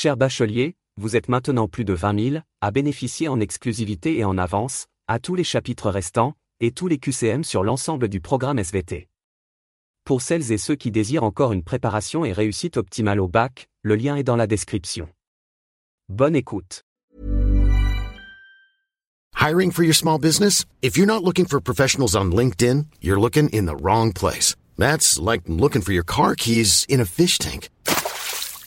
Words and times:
Cher 0.00 0.16
bachelier, 0.16 0.76
vous 0.96 1.16
êtes 1.16 1.28
maintenant 1.28 1.66
plus 1.66 1.84
de 1.84 1.92
20 1.92 2.30
000 2.30 2.42
à 2.60 2.70
bénéficier 2.70 3.26
en 3.26 3.40
exclusivité 3.40 4.16
et 4.16 4.22
en 4.22 4.38
avance, 4.38 4.86
à 5.08 5.18
tous 5.18 5.34
les 5.34 5.42
chapitres 5.42 5.90
restants, 5.90 6.34
et 6.60 6.70
tous 6.70 6.86
les 6.86 6.98
QCM 6.98 7.42
sur 7.42 7.64
l'ensemble 7.64 8.06
du 8.06 8.20
programme 8.20 8.60
SVT. 8.60 9.08
Pour 10.04 10.22
celles 10.22 10.52
et 10.52 10.56
ceux 10.56 10.76
qui 10.76 10.92
désirent 10.92 11.24
encore 11.24 11.52
une 11.52 11.64
préparation 11.64 12.24
et 12.24 12.30
réussite 12.30 12.76
optimale 12.76 13.18
au 13.18 13.26
bac, 13.26 13.66
le 13.82 13.96
lien 13.96 14.14
est 14.14 14.22
dans 14.22 14.36
la 14.36 14.46
description. 14.46 15.08
Bonne 16.08 16.36
écoute. 16.36 16.84
Hiring 19.34 19.72
for 19.72 19.82
your 19.82 19.96
small 19.96 20.20
business? 20.20 20.64
If 20.80 20.96
you're 20.96 21.08
not 21.08 21.24
looking 21.24 21.46
for 21.48 21.60
professionals 21.60 22.14
on 22.14 22.26
LinkedIn, 22.26 22.84
you're 23.02 23.18
looking 23.18 23.48
in 23.52 23.66
the 23.66 23.74
wrong 23.82 24.12
place. 24.12 24.54
That's 24.76 25.18
like 25.18 25.48
looking 25.48 25.82
for 25.82 25.90
your 25.90 26.04
car 26.04 26.36
keys 26.36 26.86
in 26.88 27.00
a 27.00 27.04
fish 27.04 27.38
tank. 27.38 27.68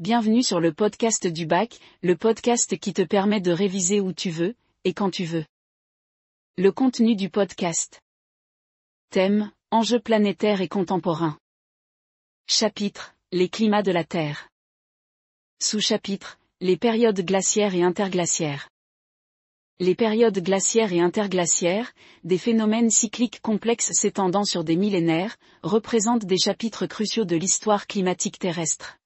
bienvenue 0.00 0.42
sur 0.42 0.60
le 0.60 0.72
podcast 0.72 1.26
du 1.26 1.44
bac, 1.44 1.78
le 2.02 2.16
podcast 2.16 2.78
qui 2.78 2.94
te 2.94 3.02
permet 3.02 3.42
de 3.42 3.52
réviser 3.52 4.00
où 4.00 4.14
tu 4.14 4.30
veux, 4.30 4.54
et 4.84 4.94
quand 4.94 5.10
tu 5.10 5.26
veux. 5.26 5.44
Le 6.56 6.72
contenu 6.72 7.16
du 7.16 7.28
podcast. 7.28 8.00
Thème, 9.10 9.52
enjeux 9.70 10.00
planétaires 10.00 10.62
et 10.62 10.68
contemporains. 10.68 11.38
Chapitre, 12.46 13.14
les 13.30 13.50
climats 13.50 13.82
de 13.82 13.92
la 13.92 14.04
Terre. 14.04 14.48
Sous-chapitre, 15.62 16.38
les 16.62 16.78
périodes 16.78 17.20
glaciaires 17.20 17.74
et 17.74 17.82
interglaciaires. 17.82 18.70
Les 19.80 19.94
périodes 19.94 20.42
glaciaires 20.42 20.94
et 20.94 21.00
interglaciaires, 21.00 21.92
des 22.24 22.38
phénomènes 22.38 22.90
cycliques 22.90 23.42
complexes 23.42 23.92
s'étendant 23.92 24.44
sur 24.44 24.64
des 24.64 24.76
millénaires, 24.76 25.36
représentent 25.62 26.24
des 26.24 26.38
chapitres 26.38 26.86
cruciaux 26.86 27.26
de 27.26 27.36
l'histoire 27.36 27.86
climatique 27.86 28.38
terrestre. 28.38 28.96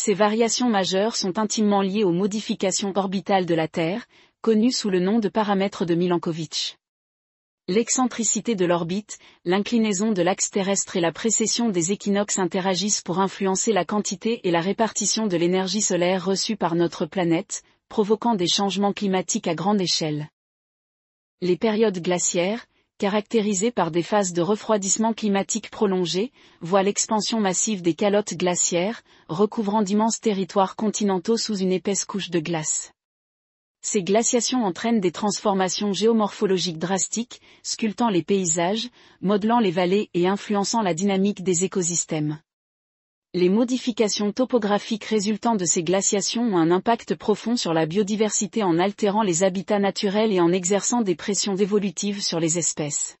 Ces 0.00 0.14
variations 0.14 0.68
majeures 0.68 1.16
sont 1.16 1.40
intimement 1.40 1.82
liées 1.82 2.04
aux 2.04 2.12
modifications 2.12 2.92
orbitales 2.94 3.46
de 3.46 3.54
la 3.56 3.66
Terre, 3.66 4.06
connues 4.42 4.70
sous 4.70 4.90
le 4.90 5.00
nom 5.00 5.18
de 5.18 5.28
paramètres 5.28 5.84
de 5.84 5.96
Milankovitch. 5.96 6.76
L'excentricité 7.66 8.54
de 8.54 8.64
l'orbite, 8.64 9.18
l'inclinaison 9.44 10.12
de 10.12 10.22
l'axe 10.22 10.50
terrestre 10.50 10.96
et 10.96 11.00
la 11.00 11.10
précession 11.10 11.68
des 11.68 11.90
équinoxes 11.90 12.38
interagissent 12.38 13.02
pour 13.02 13.18
influencer 13.18 13.72
la 13.72 13.84
quantité 13.84 14.46
et 14.46 14.52
la 14.52 14.60
répartition 14.60 15.26
de 15.26 15.36
l'énergie 15.36 15.82
solaire 15.82 16.24
reçue 16.24 16.56
par 16.56 16.76
notre 16.76 17.04
planète, 17.04 17.64
provoquant 17.88 18.36
des 18.36 18.46
changements 18.46 18.92
climatiques 18.92 19.48
à 19.48 19.56
grande 19.56 19.80
échelle. 19.80 20.28
Les 21.40 21.56
périodes 21.56 22.00
glaciaires, 22.00 22.66
caractérisées 22.98 23.70
par 23.70 23.90
des 23.90 24.02
phases 24.02 24.32
de 24.32 24.42
refroidissement 24.42 25.12
climatique 25.12 25.70
prolongées, 25.70 26.32
voient 26.60 26.82
l'expansion 26.82 27.40
massive 27.40 27.80
des 27.80 27.94
calottes 27.94 28.34
glaciaires, 28.34 29.02
recouvrant 29.28 29.82
d'immenses 29.82 30.20
territoires 30.20 30.76
continentaux 30.76 31.36
sous 31.36 31.56
une 31.56 31.72
épaisse 31.72 32.04
couche 32.04 32.30
de 32.30 32.40
glace. 32.40 32.92
Ces 33.80 34.02
glaciations 34.02 34.64
entraînent 34.64 35.00
des 35.00 35.12
transformations 35.12 35.92
géomorphologiques 35.92 36.78
drastiques, 36.78 37.40
sculptant 37.62 38.10
les 38.10 38.24
paysages, 38.24 38.90
modelant 39.20 39.60
les 39.60 39.70
vallées 39.70 40.10
et 40.14 40.26
influençant 40.26 40.82
la 40.82 40.94
dynamique 40.94 41.44
des 41.44 41.64
écosystèmes. 41.64 42.40
Les 43.38 43.50
modifications 43.50 44.32
topographiques 44.32 45.04
résultant 45.04 45.54
de 45.54 45.64
ces 45.64 45.84
glaciations 45.84 46.42
ont 46.42 46.56
un 46.56 46.72
impact 46.72 47.14
profond 47.14 47.54
sur 47.54 47.72
la 47.72 47.86
biodiversité 47.86 48.64
en 48.64 48.80
altérant 48.80 49.22
les 49.22 49.44
habitats 49.44 49.78
naturels 49.78 50.32
et 50.32 50.40
en 50.40 50.50
exerçant 50.50 51.02
des 51.02 51.14
pressions 51.14 51.54
évolutives 51.54 52.20
sur 52.20 52.40
les 52.40 52.58
espèces. 52.58 53.16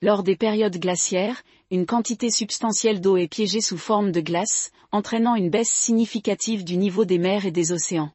Lors 0.00 0.22
des 0.22 0.34
périodes 0.34 0.78
glaciaires, 0.78 1.42
une 1.70 1.84
quantité 1.84 2.30
substantielle 2.30 3.02
d'eau 3.02 3.18
est 3.18 3.28
piégée 3.28 3.60
sous 3.60 3.76
forme 3.76 4.12
de 4.12 4.22
glace, 4.22 4.70
entraînant 4.92 5.34
une 5.34 5.50
baisse 5.50 5.70
significative 5.70 6.64
du 6.64 6.78
niveau 6.78 7.04
des 7.04 7.18
mers 7.18 7.44
et 7.44 7.50
des 7.50 7.72
océans. 7.72 8.12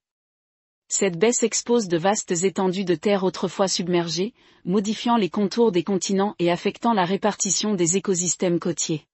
Cette 0.87 1.19
baisse 1.19 1.43
expose 1.43 1.87
de 1.87 1.97
vastes 1.99 2.43
étendues 2.43 2.85
de 2.85 2.95
terre 2.95 3.23
autrefois 3.23 3.67
submergées, 3.67 4.33
modifiant 4.65 5.17
les 5.17 5.29
contours 5.29 5.71
des 5.71 5.83
continents 5.83 6.33
et 6.39 6.49
affectant 6.49 6.93
la 6.93 7.05
répartition 7.05 7.75
des 7.75 7.97
écosystèmes 7.97 8.59
côtiers. 8.59 9.05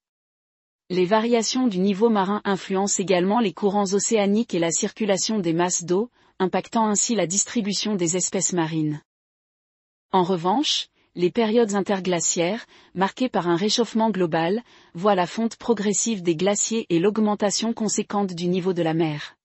Les 0.90 1.06
variations 1.06 1.68
du 1.68 1.80
niveau 1.80 2.10
marin 2.10 2.42
influencent 2.44 3.02
également 3.02 3.40
les 3.40 3.54
courants 3.54 3.94
océaniques 3.94 4.54
et 4.54 4.60
la 4.60 4.72
circulation 4.72 5.40
des 5.40 5.54
masses 5.54 5.86
d'eau, 5.86 6.10
impactant 6.40 6.88
ainsi 6.88 7.16
la 7.16 7.26
distribution 7.26 7.96
des 7.96 8.18
espèces 8.18 8.52
marines. 8.52 9.02
En 10.12 10.24
revanche, 10.24 10.90
les 11.16 11.32
périodes 11.32 11.76
interglaciaires, 11.76 12.66
marquées 12.96 13.30
par 13.30 13.48
un 13.48 13.56
réchauffement 13.56 14.10
global, 14.10 14.62
voient 14.94 15.16
la 15.16 15.28
fonte 15.28 15.56
progressive 15.56 16.22
des 16.22 16.36
glaciers 16.36 16.86
et 16.90 17.00
l'augmentation 17.00 17.72
conséquente 17.74 18.34
du 18.34 18.48
niveau 18.48 18.74
de 18.74 18.84
la 18.84 18.94
mer. 18.94 19.38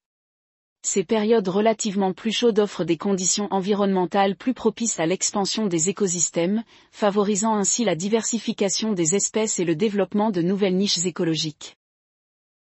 Ces 0.82 1.02
périodes 1.02 1.48
relativement 1.48 2.12
plus 2.12 2.32
chaudes 2.32 2.60
offrent 2.60 2.84
des 2.84 2.96
conditions 2.96 3.48
environnementales 3.50 4.36
plus 4.36 4.54
propices 4.54 5.00
à 5.00 5.06
l'expansion 5.06 5.66
des 5.66 5.88
écosystèmes, 5.88 6.62
favorisant 6.92 7.54
ainsi 7.54 7.84
la 7.84 7.96
diversification 7.96 8.92
des 8.92 9.14
espèces 9.16 9.58
et 9.58 9.64
le 9.64 9.74
développement 9.74 10.30
de 10.30 10.40
nouvelles 10.40 10.76
niches 10.76 11.04
écologiques. 11.04 11.76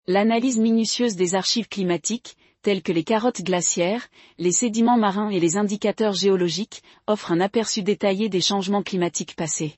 L'analyse 0.07 0.59
minutieuse 0.59 1.15
des 1.15 1.35
archives 1.35 1.69
climatiques, 1.69 2.37
telles 2.63 2.83
que 2.83 2.93
les 2.93 3.05
carottes 3.05 3.43
glaciaires, 3.43 4.09
les 4.39 4.53
sédiments 4.53 4.99
marins 4.99 5.31
et 5.31 5.41
les 5.41 5.57
indicateurs 5.57 6.15
géologiques, 6.15 6.83
offre 7.07 7.33
un 7.33 7.41
aperçu 7.41 7.83
détaillé 7.83 8.29
des 8.29 8.41
changements 8.41 8.83
climatiques 8.83 9.37
passés. 9.37 9.77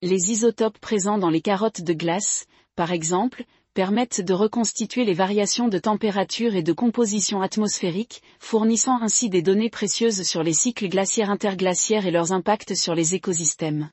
Les 0.00 0.30
isotopes 0.30 0.78
présents 0.78 1.18
dans 1.18 1.30
les 1.30 1.40
carottes 1.40 1.82
de 1.82 1.92
glace, 1.92 2.46
par 2.74 2.92
exemple, 2.92 3.44
permettent 3.78 4.22
de 4.22 4.34
reconstituer 4.34 5.04
les 5.04 5.14
variations 5.14 5.68
de 5.68 5.78
température 5.78 6.56
et 6.56 6.64
de 6.64 6.72
composition 6.72 7.42
atmosphérique, 7.42 8.22
fournissant 8.40 9.00
ainsi 9.00 9.30
des 9.30 9.40
données 9.40 9.70
précieuses 9.70 10.24
sur 10.24 10.42
les 10.42 10.52
cycles 10.52 10.88
glaciaires 10.88 11.30
interglaciaires 11.30 12.04
et 12.04 12.10
leurs 12.10 12.32
impacts 12.32 12.74
sur 12.74 12.96
les 12.96 13.14
écosystèmes. 13.14 13.88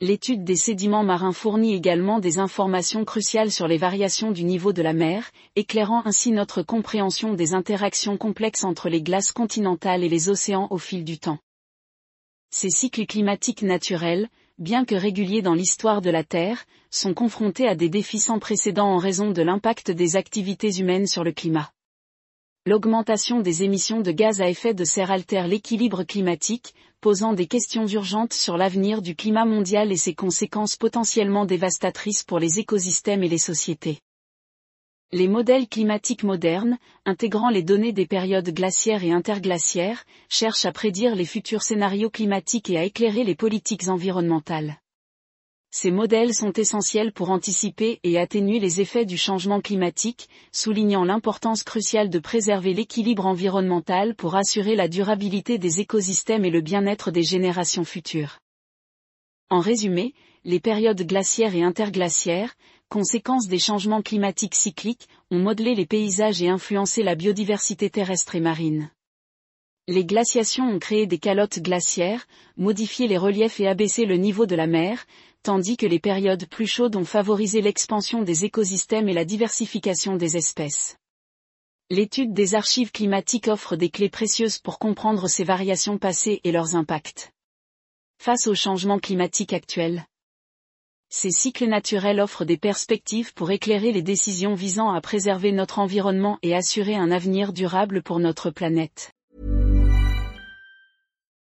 L'étude 0.00 0.44
des 0.44 0.54
sédiments 0.54 1.02
marins 1.02 1.32
fournit 1.32 1.74
également 1.74 2.20
des 2.20 2.38
informations 2.38 3.04
cruciales 3.04 3.50
sur 3.50 3.66
les 3.66 3.78
variations 3.78 4.30
du 4.30 4.44
niveau 4.44 4.72
de 4.72 4.82
la 4.82 4.92
mer, 4.92 5.32
éclairant 5.56 6.02
ainsi 6.04 6.30
notre 6.30 6.62
compréhension 6.62 7.34
des 7.34 7.54
interactions 7.54 8.16
complexes 8.16 8.62
entre 8.62 8.88
les 8.88 9.02
glaces 9.02 9.32
continentales 9.32 10.04
et 10.04 10.08
les 10.08 10.28
océans 10.28 10.68
au 10.70 10.78
fil 10.78 11.02
du 11.02 11.18
temps. 11.18 11.40
Ces 12.52 12.70
cycles 12.70 13.06
climatiques 13.06 13.62
naturels, 13.62 14.28
bien 14.58 14.84
que 14.84 14.94
réguliers 14.94 15.42
dans 15.42 15.54
l'histoire 15.54 16.02
de 16.02 16.10
la 16.10 16.24
Terre, 16.24 16.64
sont 16.90 17.14
confrontés 17.14 17.68
à 17.68 17.74
des 17.74 17.88
défis 17.88 18.18
sans 18.18 18.38
précédent 18.38 18.86
en 18.86 18.98
raison 18.98 19.30
de 19.30 19.42
l'impact 19.42 19.90
des 19.90 20.16
activités 20.16 20.78
humaines 20.78 21.06
sur 21.06 21.22
le 21.22 21.32
climat. 21.32 21.70
L'augmentation 22.66 23.40
des 23.40 23.62
émissions 23.62 24.00
de 24.00 24.10
gaz 24.10 24.40
à 24.40 24.48
effet 24.48 24.74
de 24.74 24.84
serre 24.84 25.10
altère 25.10 25.48
l'équilibre 25.48 26.02
climatique, 26.02 26.74
posant 27.00 27.32
des 27.32 27.46
questions 27.46 27.86
urgentes 27.86 28.34
sur 28.34 28.56
l'avenir 28.56 29.00
du 29.00 29.14
climat 29.14 29.44
mondial 29.44 29.92
et 29.92 29.96
ses 29.96 30.14
conséquences 30.14 30.76
potentiellement 30.76 31.46
dévastatrices 31.46 32.24
pour 32.24 32.38
les 32.38 32.58
écosystèmes 32.58 33.22
et 33.22 33.28
les 33.28 33.38
sociétés. 33.38 34.00
Les 35.10 35.26
modèles 35.26 35.68
climatiques 35.68 36.22
modernes, 36.22 36.76
intégrant 37.06 37.48
les 37.48 37.62
données 37.62 37.94
des 37.94 38.06
périodes 38.06 38.50
glaciaires 38.50 39.02
et 39.02 39.10
interglaciaires, 39.10 40.04
cherchent 40.28 40.66
à 40.66 40.72
prédire 40.72 41.14
les 41.14 41.24
futurs 41.24 41.62
scénarios 41.62 42.10
climatiques 42.10 42.68
et 42.68 42.76
à 42.76 42.84
éclairer 42.84 43.24
les 43.24 43.34
politiques 43.34 43.88
environnementales. 43.88 44.82
Ces 45.70 45.90
modèles 45.90 46.34
sont 46.34 46.52
essentiels 46.52 47.12
pour 47.12 47.30
anticiper 47.30 48.00
et 48.02 48.18
atténuer 48.18 48.58
les 48.58 48.82
effets 48.82 49.06
du 49.06 49.16
changement 49.16 49.62
climatique, 49.62 50.28
soulignant 50.52 51.04
l'importance 51.04 51.62
cruciale 51.62 52.10
de 52.10 52.18
préserver 52.18 52.74
l'équilibre 52.74 53.24
environnemental 53.24 54.14
pour 54.14 54.36
assurer 54.36 54.76
la 54.76 54.88
durabilité 54.88 55.56
des 55.56 55.80
écosystèmes 55.80 56.44
et 56.44 56.50
le 56.50 56.60
bien-être 56.60 57.10
des 57.10 57.22
générations 57.22 57.84
futures. 57.84 58.40
En 59.48 59.60
résumé, 59.60 60.12
les 60.44 60.60
périodes 60.60 61.02
glaciaires 61.06 61.54
et 61.54 61.62
interglaciaires, 61.62 62.54
conséquences 62.88 63.48
des 63.48 63.58
changements 63.58 64.02
climatiques 64.02 64.54
cycliques, 64.54 65.08
ont 65.30 65.38
modelé 65.38 65.74
les 65.74 65.86
paysages 65.86 66.42
et 66.42 66.48
influencé 66.48 67.02
la 67.02 67.14
biodiversité 67.14 67.90
terrestre 67.90 68.34
et 68.34 68.40
marine. 68.40 68.90
Les 69.86 70.04
glaciations 70.04 70.68
ont 70.68 70.78
créé 70.78 71.06
des 71.06 71.18
calottes 71.18 71.60
glaciaires, 71.60 72.26
modifié 72.56 73.08
les 73.08 73.16
reliefs 73.16 73.58
et 73.58 73.68
abaissé 73.68 74.04
le 74.04 74.16
niveau 74.16 74.44
de 74.44 74.54
la 74.54 74.66
mer, 74.66 75.06
tandis 75.42 75.78
que 75.78 75.86
les 75.86 75.98
périodes 75.98 76.46
plus 76.46 76.66
chaudes 76.66 76.96
ont 76.96 77.06
favorisé 77.06 77.62
l'expansion 77.62 78.22
des 78.22 78.44
écosystèmes 78.44 79.08
et 79.08 79.14
la 79.14 79.24
diversification 79.24 80.16
des 80.16 80.36
espèces. 80.36 80.98
L'étude 81.90 82.34
des 82.34 82.54
archives 82.54 82.90
climatiques 82.90 83.48
offre 83.48 83.76
des 83.76 83.88
clés 83.88 84.10
précieuses 84.10 84.58
pour 84.58 84.78
comprendre 84.78 85.26
ces 85.26 85.44
variations 85.44 85.96
passées 85.96 86.42
et 86.44 86.52
leurs 86.52 86.76
impacts. 86.76 87.32
Face 88.18 88.46
aux 88.46 88.54
changements 88.54 88.98
climatiques 88.98 89.54
actuels, 89.54 90.06
ces 91.08 91.30
cycles 91.30 91.66
naturels 91.66 92.20
offrent 92.20 92.44
des 92.44 92.58
perspectives 92.58 93.32
pour 93.34 93.50
éclairer 93.50 93.92
les 93.92 94.02
décisions 94.02 94.54
visant 94.54 94.90
à 94.90 95.00
préserver 95.00 95.52
notre 95.52 95.78
environnement 95.78 96.38
et 96.42 96.54
assurer 96.54 96.96
un 96.96 97.10
avenir 97.10 97.52
durable 97.52 98.02
pour 98.02 98.18
notre 98.20 98.50
planète. 98.50 99.10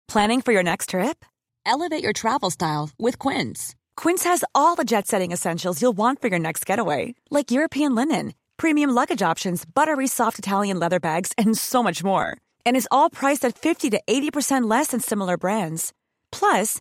Planning 0.06 0.42
for 0.42 0.52
your 0.52 0.62
next 0.62 0.90
trip? 0.90 1.24
Elevate 1.66 2.02
your 2.02 2.12
travel 2.12 2.50
style 2.50 2.90
with 3.00 3.18
Quince. 3.18 3.74
Quince 3.96 4.24
has 4.24 4.44
all 4.54 4.76
the 4.76 4.84
jet 4.84 5.06
setting 5.06 5.32
essentials 5.32 5.80
you'll 5.80 5.96
want 5.96 6.20
for 6.20 6.28
your 6.28 6.38
next 6.38 6.66
getaway, 6.66 7.14
like 7.30 7.50
European 7.50 7.94
linen, 7.94 8.34
premium 8.56 8.90
luggage 8.90 9.22
options, 9.22 9.64
buttery 9.64 10.06
soft 10.06 10.38
Italian 10.38 10.78
leather 10.78 11.00
bags, 11.00 11.32
and 11.38 11.56
so 11.56 11.82
much 11.82 12.04
more. 12.04 12.36
And 12.66 12.76
is 12.76 12.88
all 12.90 13.10
priced 13.10 13.44
at 13.44 13.58
50 13.58 13.90
to 13.90 14.00
80% 14.06 14.70
less 14.70 14.88
than 14.88 15.00
similar 15.00 15.36
brands. 15.36 15.92
Plus, 16.30 16.80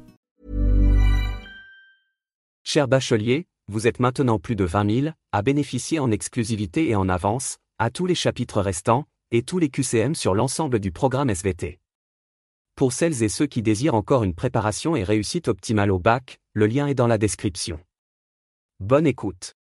Cher 2.73 2.87
bachelier, 2.87 3.47
vous 3.67 3.85
êtes 3.85 3.99
maintenant 3.99 4.39
plus 4.39 4.55
de 4.55 4.63
20 4.63 5.01
000 5.01 5.13
à 5.33 5.41
bénéficier 5.41 5.99
en 5.99 6.09
exclusivité 6.09 6.87
et 6.87 6.95
en 6.95 7.09
avance, 7.09 7.57
à 7.79 7.89
tous 7.89 8.05
les 8.05 8.15
chapitres 8.15 8.61
restants, 8.61 9.03
et 9.31 9.43
tous 9.43 9.59
les 9.59 9.67
QCM 9.67 10.15
sur 10.15 10.35
l'ensemble 10.35 10.79
du 10.79 10.93
programme 10.93 11.29
SVT. 11.29 11.81
Pour 12.75 12.93
celles 12.93 13.23
et 13.23 13.27
ceux 13.27 13.45
qui 13.45 13.61
désirent 13.61 13.93
encore 13.93 14.23
une 14.23 14.33
préparation 14.33 14.95
et 14.95 15.03
réussite 15.03 15.49
optimale 15.49 15.91
au 15.91 15.99
bac, 15.99 16.39
le 16.53 16.65
lien 16.65 16.87
est 16.87 16.95
dans 16.95 17.07
la 17.07 17.17
description. 17.17 17.77
Bonne 18.79 19.05
écoute. 19.05 19.57